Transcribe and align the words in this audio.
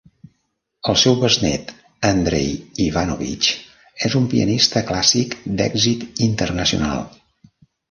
El 0.93 0.95
seu 1.01 1.17
besnét 1.23 1.73
Andrei 2.09 2.47
Ivanovitch 2.87 4.03
és 4.09 4.17
un 4.23 4.27
pianista 4.33 4.85
clàssic 4.91 5.39
d'èxit 5.63 6.25
internacional. 6.33 7.09